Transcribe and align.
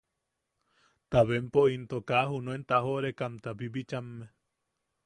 Ta 1.11 1.19
bempo 1.29 1.61
into 1.75 1.97
kaa 2.09 2.25
junuen 2.31 2.63
tajoʼorekamta 2.69 3.49
bibichamme. 3.59 4.25